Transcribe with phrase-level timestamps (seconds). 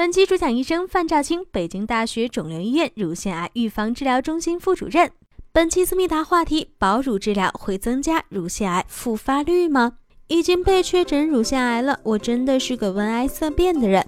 [0.00, 5.10] 本期主讲医生范兆清，北京大学肿瘤医院乳腺癌预防治疗中心副主任。
[5.52, 9.92] 本期思密达话题：保乳治疗会增加乳腺癌复发率吗？
[10.28, 14.02] 已经被确诊乳腺癌了，我真的是个闻癌色变的人，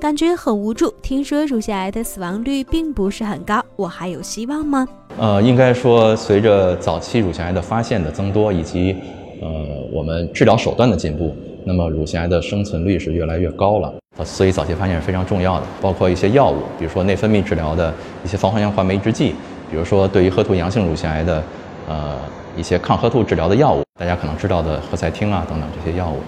[0.00, 0.90] 感觉很无助。
[1.02, 4.88] 听说乳腺癌的死亡率并不是很高，我还有希望吗？
[5.18, 8.96] 呃，应该说，随着早期乳腺癌的发现的增多，以及
[9.42, 9.48] 呃
[9.92, 11.36] 我们治疗手段的进步，
[11.66, 13.94] 那么乳腺癌的生存率是越来越高了。
[14.22, 17.92] 所以早期发现是非常重要的，包括一些药物，比如说内分泌治疗的
[18.22, 19.34] 一些防环氧化酶抑制剂，
[19.68, 21.42] 比如说对于赫图阳性乳腺癌的
[21.88, 22.16] 呃
[22.56, 26.18] 一些抗赫图治疗的药物，大家可能知道的赫塞汀啊等等这些药物，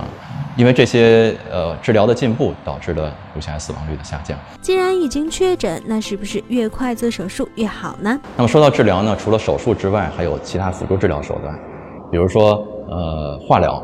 [0.00, 0.08] 啊，
[0.56, 4.38] 因为这些呃治疗的进步导致了乳腺癌死亡率的下降。
[4.62, 8.18] 既然已经确诊，那是不是越快做手术越好呢？
[8.34, 11.54] 那么说到治疗呢，除了手术之外，还有其他辅助治疗手段，
[12.10, 13.82] 比如说呃化疗，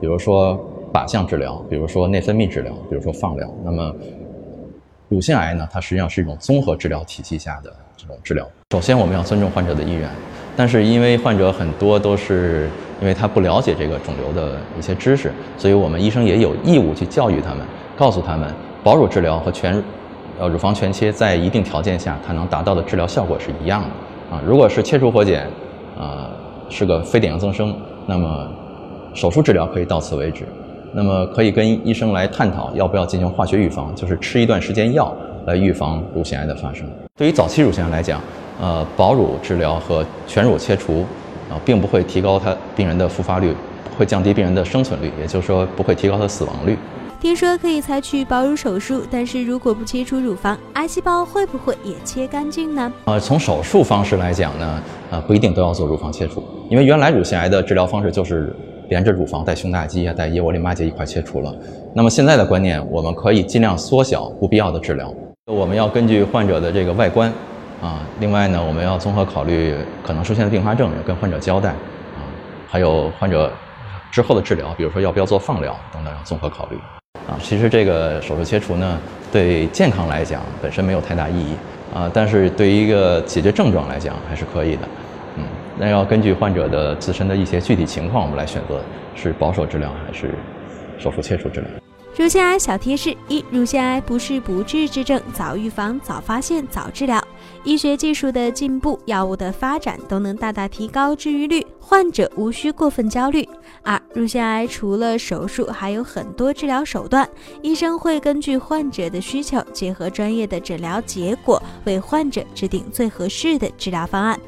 [0.00, 0.56] 比如说。
[0.92, 3.48] 靶向治疗，比如说内分泌治疗，比如说放疗。
[3.64, 3.94] 那么，
[5.08, 5.66] 乳腺癌呢？
[5.72, 8.46] 它实际上是一种综合治疗体系下的这种治疗。
[8.72, 10.08] 首先，我们要尊重患者的意愿，
[10.56, 12.68] 但是因为患者很多都是
[13.00, 18.52] 因为他不了解这个肿瘤的一些知识，所以我们医生也有义务去教育他们，告诉他们
[18.84, 19.82] 保乳治疗和全
[20.38, 24.42] 呃乳房全切在一定条件下它能达到的治疗效果是一样的啊。
[24.46, 25.46] 如果是切除活检，
[25.98, 26.30] 啊
[26.68, 27.76] 是个非典型增生，
[28.06, 28.48] 那么
[29.14, 30.46] 手术治疗可以到此为止。
[30.94, 35.14] 那么可以跟医生来探讨要不要进行化学预防，就是吃一段时间药
[35.46, 36.86] 来预防乳腺癌的发生。
[37.16, 38.20] 对于早期乳腺癌来讲，
[38.60, 41.06] 呃，保乳治疗和全乳切除
[41.50, 43.54] 啊，并不会提高它病人的复发率，
[43.98, 46.76] 会降低病人的生存率，也就是说不会提高它死亡率。
[47.20, 52.92] 听说可以采取保乳手术，但是如果不切除乳房，癌细胞会不会也切干净呢？
[53.04, 58.54] 呃，从手术方式来讲呢，呃，不一定都要做乳房切除，因为原来乳腺癌的治疗方式就是。
[58.92, 61.50] 连着乳房带胸大肌啊，带腋窝淋巴结一块切除了。
[61.94, 65.10] 那么现在的观念，我们可以尽量缩小不必要的治疗。
[65.46, 67.32] 我们要根据患者的这个外观
[67.80, 69.74] 啊，另外呢，我们要综合考虑
[70.06, 72.20] 可能出现的并发症，跟患者交代啊，
[72.68, 73.50] 还有患者
[74.10, 76.76] 之后的治疗，比如说要不要做放疗等等，要综合考虑
[77.26, 77.40] 啊。
[77.40, 78.98] 其实这个手术切除呢，
[79.32, 81.54] 对健康来讲本身没有太大意义
[81.94, 84.82] 啊，但是对于一个解决症状来讲还是可以的。
[85.36, 85.44] 嗯
[85.78, 88.80] 那要根据患者的自身的一些具体情况，我们来选择
[89.14, 90.34] 是保守治疗还是
[90.98, 91.70] 手术切除治疗。
[92.14, 97.18] 乳腺癌小贴士：一、乳腺癌不是不治之症，早预防、早发现、早治疗。
[97.64, 103.48] 医学技术的进步、药物的发展都能大大提高治愈率，患者无需过分焦虑。
[103.82, 107.26] 二、乳腺癌除了手术，还有很多治疗手段，
[107.62, 114.38] 医生会根据患者的需求，结合专业的诊疗结果，为患者制定最合适的治疗方案。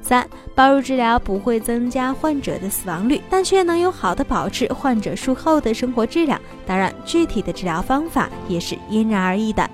[0.00, 6.40] 三，保乳治疗不会增加患者的死亡率，但却能有好的保持患者术后的生活质量。
[6.66, 9.68] 当然，具体的治疗方法也是因人而异的。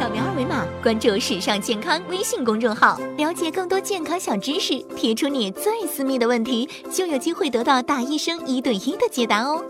[0.00, 9.62] 扫描二维码关注“时尚健康”微信公众号，了解更多健康小知识，提出你最私密的问题，就有机会得到大医生一对一的解答哦。